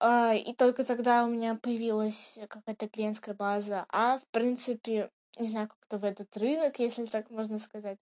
А, 0.00 0.34
и 0.34 0.52
только 0.54 0.84
тогда 0.84 1.24
у 1.24 1.28
меня 1.28 1.56
появилась 1.56 2.38
какая-то 2.48 2.88
клиентская 2.88 3.34
база. 3.34 3.86
А, 3.90 4.18
в 4.18 4.26
принципе, 4.28 5.10
не 5.38 5.46
знаю, 5.46 5.68
как-то 5.68 5.98
в 5.98 6.04
этот 6.04 6.36
рынок, 6.36 6.78
если 6.78 7.06
так 7.06 7.30
можно 7.30 7.58
сказать, 7.58 7.98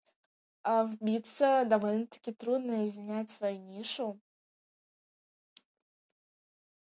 а 0.62 0.84
вбиться 0.84 1.64
довольно-таки 1.66 2.32
трудно 2.32 2.86
и 2.86 2.90
занять 2.90 3.30
свою 3.30 3.58
нишу. 3.58 4.20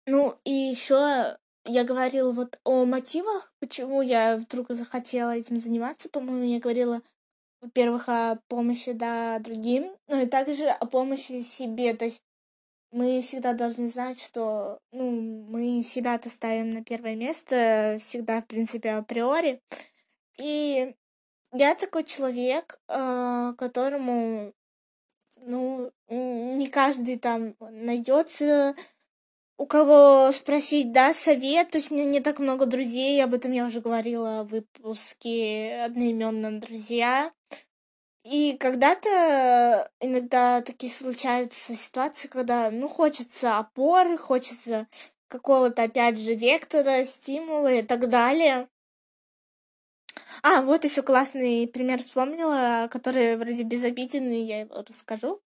Ну, 0.06 0.36
и 0.44 0.52
еще 0.52 1.38
я 1.66 1.84
говорила 1.84 2.32
вот 2.32 2.60
о 2.64 2.86
мотивах, 2.86 3.54
почему 3.60 4.02
я 4.02 4.38
вдруг 4.38 4.68
захотела 4.70 5.36
этим 5.36 5.60
заниматься. 5.60 6.10
По-моему, 6.10 6.44
я 6.44 6.60
говорила, 6.60 7.02
во-первых, 7.62 8.10
о 8.10 8.38
помощи, 8.48 8.94
да, 8.94 9.40
другим, 9.40 9.96
ну 10.08 10.22
и 10.22 10.26
также 10.26 10.68
о 10.70 10.86
помощи 10.86 11.42
себе. 11.42 11.94
То 11.94 12.06
есть 12.06 12.24
мы 12.92 13.22
всегда 13.22 13.54
должны 13.54 13.90
знать, 13.90 14.20
что 14.20 14.80
ну, 14.92 15.12
мы 15.12 15.84
себя-то 15.84 16.30
ставим 16.30 16.72
на 16.72 16.84
первое 16.84 17.16
место 17.16 17.98
всегда, 18.00 18.42
в 18.42 18.48
принципе, 18.48 18.92
априори. 18.92 19.62
И 20.38 20.96
я 21.52 21.76
такой 21.76 22.04
человек, 22.04 22.80
э, 22.88 23.54
которому, 23.58 24.54
ну, 25.38 25.92
не 26.10 26.68
каждый 26.68 27.18
там 27.18 27.56
найдется, 27.60 28.76
у 29.58 29.66
кого 29.66 30.32
спросить, 30.32 30.92
да, 30.92 31.14
совет. 31.14 31.70
То 31.72 31.78
есть 31.78 31.92
у 31.92 31.96
меня 31.96 32.06
не 32.06 32.22
так 32.22 32.40
много 32.40 32.66
друзей, 32.66 33.24
об 33.24 33.34
этом 33.34 33.52
я 33.52 33.66
уже 33.66 33.82
говорила 33.82 34.44
в 34.44 34.52
выпуске 34.52 35.82
одноименном 35.84 36.60
друзья. 36.60 37.32
И 38.30 38.58
когда-то 38.60 39.90
иногда 40.00 40.62
такие 40.62 40.92
случаются 40.92 41.76
ситуации, 41.76 42.28
когда, 42.28 42.70
ну, 42.70 42.88
хочется 42.88 43.58
опоры, 43.58 44.20
хочется 44.20 44.88
какого-то, 45.30 45.84
опять 45.84 46.20
же, 46.20 46.36
вектора, 46.36 47.04
стимула 47.06 47.74
и 47.74 47.82
так 47.82 48.08
далее. 48.08 48.68
А, 50.44 50.62
вот 50.62 50.84
еще 50.84 51.02
классный 51.02 51.68
пример 51.68 52.04
вспомнила, 52.04 52.88
который 52.92 53.36
вроде 53.36 53.64
безобидный, 53.64 54.44
я 54.44 54.60
его 54.62 54.84
расскажу. 54.88 55.42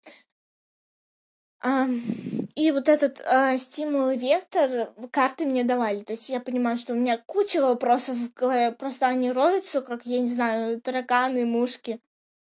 И 2.56 2.72
вот 2.72 2.90
этот 2.90 3.22
э, 3.22 3.58
стимул 3.60 4.10
и 4.10 4.18
вектор 4.18 4.92
карты 5.12 5.46
мне 5.46 5.64
давали. 5.64 6.02
То 6.02 6.14
есть 6.14 6.30
я 6.30 6.40
понимаю, 6.40 6.80
что 6.80 6.94
у 6.94 6.96
меня 6.96 7.20
куча 7.20 7.62
вопросов 7.62 8.18
в 8.18 8.34
голове, 8.34 8.72
просто 8.72 9.06
они 9.06 9.32
роются, 9.32 9.84
как, 9.84 10.08
я 10.08 10.20
не 10.20 10.30
знаю, 10.30 10.82
тараканы, 10.82 11.46
мушки. 11.46 12.00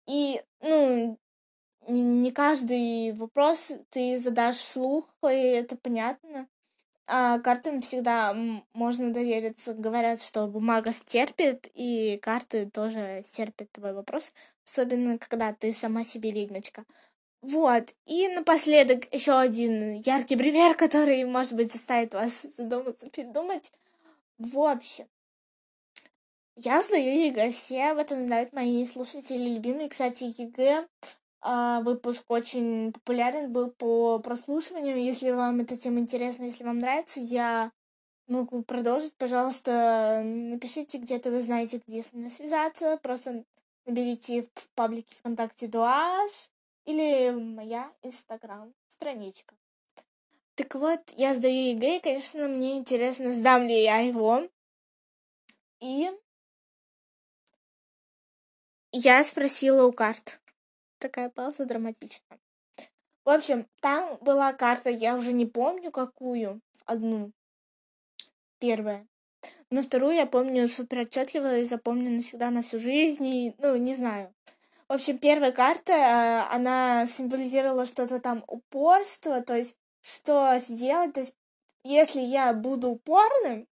И, 0.07 0.41
ну, 0.61 1.17
не 1.87 2.31
каждый 2.31 3.13
вопрос 3.13 3.71
ты 3.89 4.19
задашь 4.19 4.57
вслух, 4.57 5.05
и 5.23 5.35
это 5.35 5.75
понятно. 5.75 6.47
А 7.05 7.39
картам 7.39 7.81
всегда 7.81 8.35
можно 8.73 9.11
довериться. 9.11 9.73
Говорят, 9.73 10.21
что 10.21 10.47
бумага 10.47 10.91
стерпит, 10.91 11.69
и 11.73 12.17
карты 12.21 12.69
тоже 12.69 13.21
стерпят 13.25 13.71
твой 13.71 13.93
вопрос. 13.93 14.31
Особенно, 14.65 15.17
когда 15.17 15.53
ты 15.53 15.73
сама 15.73 16.03
себе 16.03 16.31
ведьмочка. 16.31 16.85
Вот. 17.41 17.93
И 18.05 18.29
напоследок 18.29 19.13
еще 19.13 19.37
один 19.37 19.99
яркий 20.01 20.37
пример, 20.37 20.75
который, 20.77 21.25
может 21.25 21.53
быть, 21.53 21.73
заставит 21.73 22.13
вас 22.13 22.43
задуматься, 22.43 23.09
передумать. 23.09 23.71
В 24.37 24.59
общем, 24.59 25.05
я 26.55 26.81
сдаю 26.81 27.27
ЕГЭ, 27.27 27.51
все 27.51 27.91
об 27.91 27.97
этом 27.97 28.25
знают 28.25 28.53
мои 28.53 28.85
слушатели 28.85 29.49
любимые. 29.49 29.89
Кстати, 29.89 30.25
ЕГЭ 30.37 30.87
а, 31.41 31.81
выпуск 31.81 32.23
очень 32.29 32.93
популярен 32.93 33.51
был 33.51 33.71
по 33.71 34.19
прослушиванию. 34.19 35.03
Если 35.03 35.31
вам 35.31 35.59
эта 35.61 35.75
тема 35.75 35.99
интересна, 35.99 36.45
если 36.45 36.63
вам 36.63 36.79
нравится, 36.79 37.19
я 37.19 37.71
могу 38.27 38.63
продолжить. 38.63 39.13
Пожалуйста, 39.15 40.21
напишите 40.23 40.99
где-то, 40.99 41.31
вы 41.31 41.41
знаете, 41.41 41.81
где 41.85 42.03
с 42.03 42.13
мной 42.13 42.31
связаться. 42.31 42.97
Просто 43.01 43.43
наберите 43.85 44.43
в 44.55 44.69
паблике 44.75 45.13
ВКонтакте 45.15 45.67
Дуаш 45.67 46.31
или 46.85 47.31
моя 47.31 47.91
Инстаграм 48.03 48.73
страничка. 48.89 49.55
Так 50.55 50.75
вот, 50.75 51.01
я 51.17 51.33
сдаю 51.33 51.71
ЕГЭ, 51.71 51.97
и, 51.97 51.99
конечно, 51.99 52.47
мне 52.47 52.77
интересно, 52.77 53.33
сдам 53.33 53.65
ли 53.65 53.81
я 53.83 53.99
его. 53.99 54.47
И 55.79 56.11
я 58.93 59.23
спросила 59.23 59.85
у 59.85 59.91
карт. 59.91 60.39
Такая 60.99 61.29
пауза 61.29 61.65
драматичная. 61.65 62.39
В 63.25 63.29
общем, 63.29 63.67
там 63.81 64.17
была 64.21 64.53
карта, 64.53 64.89
я 64.89 65.15
уже 65.15 65.33
не 65.33 65.45
помню 65.45 65.91
какую, 65.91 66.61
одну. 66.85 67.31
Первая. 68.59 69.07
Но 69.69 69.81
вторую 69.81 70.15
я 70.15 70.25
помню 70.25 70.67
супер 70.69 70.99
отчетливо 70.99 71.57
и 71.57 71.65
запомню 71.65 72.11
навсегда 72.11 72.49
на 72.51 72.61
всю 72.61 72.79
жизнь. 72.79 73.25
И, 73.25 73.55
ну, 73.57 73.75
не 73.75 73.95
знаю. 73.95 74.33
В 74.87 74.93
общем, 74.93 75.17
первая 75.17 75.51
карта, 75.51 75.91
э, 75.91 76.55
она 76.55 77.07
символизировала 77.07 77.85
что-то 77.85 78.19
там 78.19 78.43
упорство, 78.47 79.41
то 79.41 79.55
есть 79.55 79.75
что 80.01 80.57
сделать, 80.59 81.13
то 81.13 81.21
есть 81.21 81.35
если 81.83 82.19
я 82.19 82.53
буду 82.53 82.89
упорным, 82.89 83.67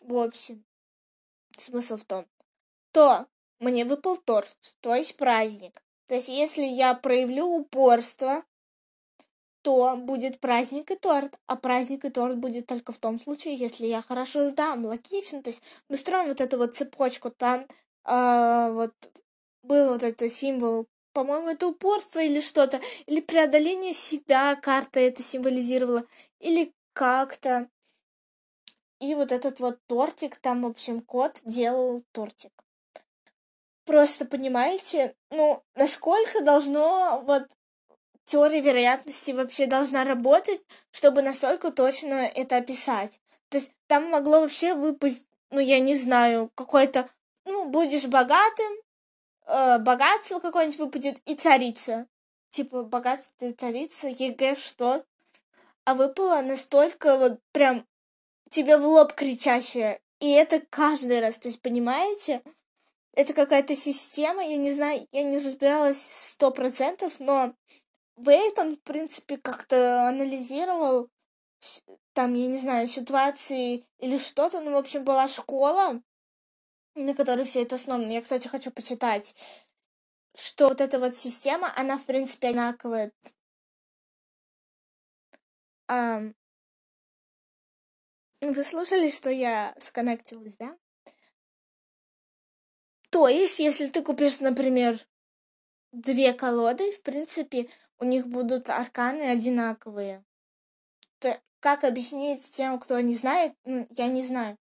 в 0.00 0.16
общем, 0.16 0.64
смысл 1.56 1.96
в 1.96 2.04
том, 2.04 2.26
то 2.90 3.26
мне 3.62 3.84
выпал 3.84 4.16
торт, 4.16 4.56
то 4.80 4.94
есть 4.94 5.16
праздник. 5.16 5.82
То 6.08 6.16
есть, 6.16 6.28
если 6.28 6.64
я 6.64 6.94
проявлю 6.94 7.46
упорство, 7.46 8.44
то 9.62 9.96
будет 9.96 10.40
праздник 10.40 10.90
и 10.90 10.96
торт, 10.96 11.38
а 11.46 11.56
праздник 11.56 12.04
и 12.04 12.10
торт 12.10 12.36
будет 12.36 12.66
только 12.66 12.92
в 12.92 12.98
том 12.98 13.20
случае, 13.20 13.54
если 13.54 13.86
я 13.86 14.02
хорошо 14.02 14.50
сдам, 14.50 14.84
логично. 14.84 15.42
То 15.42 15.50
есть 15.50 15.62
мы 15.88 15.96
строим 15.96 16.28
вот 16.28 16.40
эту 16.40 16.58
вот 16.58 16.76
цепочку, 16.76 17.30
там 17.30 17.66
э, 18.04 18.72
вот 18.72 18.92
был 19.62 19.90
вот 19.90 20.02
этот 20.02 20.32
символ, 20.32 20.86
по-моему, 21.12 21.50
это 21.50 21.68
упорство 21.68 22.18
или 22.18 22.40
что-то, 22.40 22.80
или 23.06 23.20
преодоление 23.20 23.94
себя 23.94 24.56
карта 24.56 24.98
это 24.98 25.22
символизировала, 25.22 26.04
или 26.40 26.74
как-то. 26.92 27.68
И 29.00 29.14
вот 29.14 29.30
этот 29.30 29.60
вот 29.60 29.78
тортик, 29.86 30.36
там, 30.36 30.62
в 30.62 30.66
общем, 30.66 31.00
кот 31.00 31.40
делал 31.44 32.02
тортик. 32.12 32.52
Просто 33.92 34.24
понимаете, 34.24 35.14
ну, 35.30 35.62
насколько 35.74 36.40
должно 36.40 37.22
вот 37.26 37.46
теория 38.24 38.62
вероятности 38.62 39.32
вообще 39.32 39.66
должна 39.66 40.04
работать, 40.04 40.62
чтобы 40.92 41.20
настолько 41.20 41.70
точно 41.70 42.14
это 42.14 42.56
описать. 42.56 43.20
То 43.50 43.58
есть 43.58 43.70
там 43.88 44.08
могло 44.08 44.40
вообще 44.40 44.72
выпасть, 44.72 45.26
ну, 45.50 45.60
я 45.60 45.78
не 45.78 45.94
знаю, 45.94 46.50
какой-то, 46.54 47.06
ну, 47.44 47.68
будешь 47.68 48.06
богатым, 48.06 48.72
э, 49.44 49.78
богатство 49.80 50.38
какое-нибудь 50.38 50.78
выпадет 50.78 51.20
и 51.26 51.34
царица. 51.34 52.06
Типа, 52.48 52.84
богатство 52.84 53.44
и 53.44 53.52
царица, 53.52 54.08
ЕГЭ, 54.08 54.56
что? 54.56 55.04
А 55.84 55.92
выпало 55.92 56.40
настолько 56.40 57.18
вот 57.18 57.40
прям 57.52 57.86
тебе 58.48 58.78
в 58.78 58.86
лоб 58.86 59.12
кричащее. 59.12 60.00
И 60.18 60.30
это 60.30 60.62
каждый 60.70 61.20
раз, 61.20 61.36
то 61.36 61.48
есть, 61.48 61.60
понимаете? 61.60 62.42
Это 63.14 63.34
какая-то 63.34 63.74
система, 63.74 64.42
я 64.44 64.56
не 64.56 64.72
знаю, 64.72 65.06
я 65.12 65.22
не 65.22 65.38
разбиралась 65.38 66.00
сто 66.00 66.50
процентов, 66.50 67.20
но 67.20 67.54
Вейт 68.16 68.50
он, 68.50 68.76
в 68.76 68.82
принципе, 68.82 69.36
как-то 69.38 70.08
анализировал 70.08 71.10
там, 72.12 72.34
я 72.34 72.46
не 72.46 72.58
знаю, 72.58 72.88
ситуации 72.88 73.84
или 73.98 74.18
что-то, 74.18 74.60
ну, 74.60 74.72
в 74.72 74.76
общем, 74.76 75.04
была 75.04 75.28
школа, 75.28 76.02
на 76.94 77.14
которой 77.14 77.44
все 77.44 77.62
это 77.62 77.76
основано. 77.76 78.10
Я, 78.10 78.22
кстати, 78.22 78.48
хочу 78.48 78.70
почитать, 78.70 79.34
что 80.34 80.68
вот 80.68 80.80
эта 80.80 80.98
вот 80.98 81.16
система, 81.16 81.72
она, 81.76 81.96
в 81.96 82.04
принципе, 82.04 82.48
одинаковая. 82.48 83.12
А, 85.88 86.22
вы 88.40 88.64
слушали, 88.64 89.10
что 89.10 89.30
я 89.30 89.74
сконнектилась, 89.80 90.56
да? 90.56 90.76
То 93.12 93.28
есть, 93.28 93.58
если 93.58 93.88
ты 93.88 94.00
купишь, 94.00 94.40
например, 94.40 94.98
две 95.92 96.32
колоды, 96.32 96.92
в 96.92 97.02
принципе, 97.02 97.68
у 97.98 98.06
них 98.06 98.26
будут 98.26 98.70
арканы 98.70 99.30
одинаковые. 99.30 100.24
То, 101.18 101.38
как 101.60 101.84
объяснить 101.84 102.50
тем, 102.52 102.78
кто 102.78 102.98
не 103.00 103.14
знает, 103.14 103.52
ну, 103.66 103.86
я 103.90 104.06
не 104.06 104.22
знаю. 104.22 104.56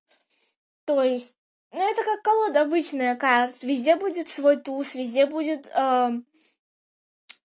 То 0.84 1.02
есть, 1.02 1.34
ну, 1.72 1.80
это 1.80 2.04
как 2.04 2.22
колода 2.24 2.64
обычная 2.64 3.16
карт. 3.16 3.64
Везде 3.64 3.96
будет 3.96 4.28
свой 4.28 4.58
туз, 4.58 4.96
везде 4.96 5.28
будет 5.28 5.68
э, 5.74 6.10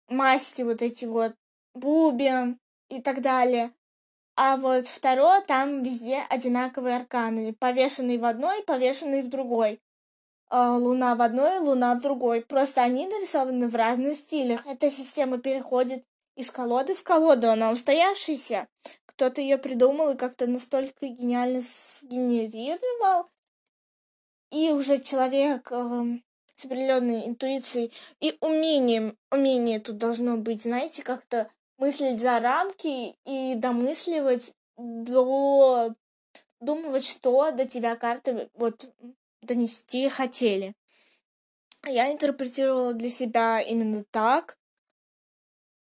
масти 0.07 0.63
вот 0.63 0.81
эти 0.81 1.05
вот, 1.05 1.35
бубен 1.75 2.59
и 2.89 2.99
так 2.99 3.21
далее. 3.21 3.71
А 4.35 4.57
вот 4.57 4.87
второе, 4.87 5.41
там 5.41 5.83
везде 5.83 6.23
одинаковые 6.31 6.95
арканы. 6.95 7.53
Повешенный 7.53 8.17
в 8.17 8.25
одной, 8.25 8.63
повешенный 8.63 9.21
в 9.21 9.29
другой. 9.29 9.79
Э, 10.55 10.77
луна 10.77 11.15
в 11.15 11.21
одной, 11.21 11.59
луна 11.59 11.95
в 11.95 12.01
другой. 12.01 12.41
Просто 12.41 12.81
они 12.81 13.07
нарисованы 13.07 13.67
в 13.67 13.75
разных 13.75 14.17
стилях. 14.17 14.65
Эта 14.65 14.89
система 14.89 15.37
переходит 15.37 16.05
из 16.37 16.49
колоды 16.49 16.95
в 16.95 17.03
колоду. 17.03 17.49
Она 17.49 17.71
устоявшаяся. 17.71 18.69
Кто-то 19.05 19.41
ее 19.41 19.57
придумал 19.57 20.11
и 20.11 20.17
как-то 20.17 20.47
настолько 20.47 21.07
гениально 21.07 21.61
сгенерировал. 21.61 23.29
И 24.49 24.69
уже 24.69 24.99
человек 24.99 25.67
э, 25.71 26.19
с 26.55 26.63
определенной 26.63 27.27
интуицией 27.27 27.91
и 28.21 28.37
умением, 28.39 29.17
умение 29.31 29.81
тут 29.81 29.97
должно 29.97 30.37
быть, 30.37 30.63
знаете, 30.63 31.03
как-то 31.03 31.51
мыслить 31.77 32.21
за 32.21 32.39
рамки 32.39 33.17
и 33.25 33.55
домысливать 33.55 34.53
до 34.77 35.93
думать, 36.61 37.05
что 37.05 37.51
до 37.51 37.65
тебя 37.65 37.97
карты 37.97 38.49
вот 38.53 38.85
донести 39.45 40.09
хотели. 40.09 40.75
Я 41.85 42.11
интерпретировала 42.11 42.93
для 42.93 43.09
себя 43.09 43.61
именно 43.61 44.03
так, 44.11 44.57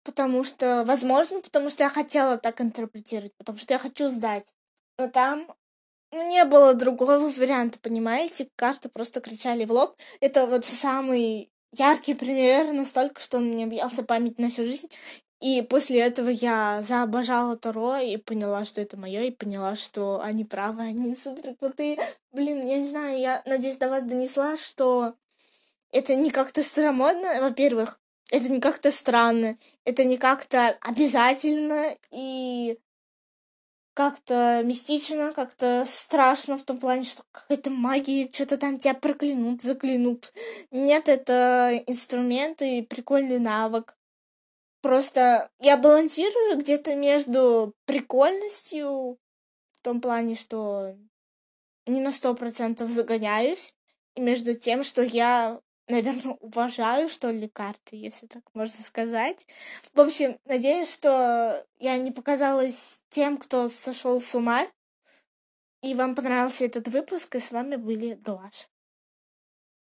потому 0.03 0.45
что, 0.45 0.85
возможно, 0.85 1.41
потому 1.41 1.71
что 1.71 1.85
я 1.85 1.89
хотела 1.89 2.37
так 2.37 2.61
интерпретировать, 2.61 3.35
потому 3.37 3.59
что 3.59 3.75
я 3.75 3.79
хочу 3.79 4.09
сдать. 4.11 4.47
Но 4.99 5.09
там 5.09 5.47
не 6.13 6.45
было 6.45 6.75
другого 6.75 7.29
варианта, 7.29 7.79
понимаете? 7.79 8.49
Карты 8.57 8.89
просто 8.89 9.21
кричали 9.21 9.65
в 9.65 9.73
лоб. 9.73 9.97
Это 10.21 10.47
вот 10.47 10.67
самый 10.67 11.51
яркий 11.73 12.15
пример, 12.15 12.73
настолько, 12.73 13.21
что 13.21 13.39
он 13.39 13.51
мне 13.51 13.65
объелся 13.65 14.03
память 14.03 14.39
на 14.39 14.51
всю 14.51 14.65
жизнь. 14.65 14.89
И 15.43 15.61
после 15.63 15.99
этого 15.99 16.29
я 16.29 16.83
заобожала 16.83 17.57
Таро 17.57 17.97
и 17.97 18.17
поняла, 18.17 18.65
что 18.65 18.81
это 18.81 18.97
мое, 18.97 19.23
и 19.23 19.33
поняла, 19.33 19.75
что 19.75 20.21
они 20.23 20.45
правы, 20.45 20.83
они 20.83 21.17
супер 21.17 21.57
крутые. 21.57 21.99
Блин, 22.31 22.65
я 22.65 22.79
не 22.79 22.89
знаю, 22.89 23.19
я 23.19 23.43
надеюсь, 23.45 23.77
до 23.77 23.89
вас 23.89 24.05
донесла, 24.05 24.57
что 24.57 25.15
это 25.91 26.15
не 26.15 26.31
как-то 26.31 26.63
старомодно, 26.63 27.41
во-первых, 27.41 27.99
это 28.31 28.49
не 28.49 28.61
как-то 28.61 28.93
странно, 28.93 29.59
это 29.85 30.05
не 30.05 30.17
как-то 30.17 30.79
обязательно 30.81 31.97
и 32.13 32.79
как-то 33.95 34.63
мистично, 34.65 35.33
как-то 35.33 35.85
страшно 35.91 36.57
в 36.57 36.63
том 36.63 36.79
плане, 36.79 37.03
что 37.03 37.25
какая-то 37.33 37.71
магия, 37.71 38.31
что-то 38.33 38.59
там 38.59 38.79
тебя 38.79 38.95
проклянут, 38.95 39.61
заклянут. 39.61 40.33
Нет, 40.71 41.09
это 41.09 41.83
инструменты 41.89 42.79
и 42.79 42.83
прикольный 42.83 43.41
навык. 43.41 43.97
Просто 44.83 45.49
я 45.61 45.77
балансирую 45.77 46.59
где-то 46.59 46.97
между 46.97 47.73
прикольностью, 47.87 49.17
в 49.77 49.81
том 49.81 50.01
плане, 50.01 50.35
что 50.35 50.97
не 51.87 52.01
на 52.01 52.11
сто 52.11 52.35
процентов 52.35 52.91
загоняюсь, 52.91 53.75
и 54.17 54.21
между 54.21 54.55
тем, 54.55 54.83
что 54.83 55.03
я, 55.03 55.61
наверное, 55.87 56.37
уважаю, 56.41 57.09
что 57.09 57.31
ли, 57.31 57.49
карты, 57.49 57.97
если 57.97 58.27
так 58.27 58.43
можно 58.55 58.83
сказать. 58.83 59.47
В 59.95 60.01
общем, 60.01 60.37
надеюсь, 60.47 60.93
что 60.93 61.65
я 61.79 61.97
не 61.97 62.11
показалась 62.11 63.01
тем, 63.09 63.39
кто 63.39 63.69
сошел 63.69 64.21
с 64.21 64.35
ума, 64.35 64.67
и 65.81 65.95
вам 65.95 66.17
понравился 66.17 66.65
этот 66.65 66.89
выпуск, 66.89 67.37
и 67.37 67.39
с 67.39 67.53
вами 67.53 67.77
были 67.77 68.15
Дуаш. 68.15 68.69